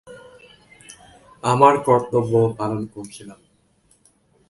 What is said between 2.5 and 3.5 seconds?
পালন করছিলাম।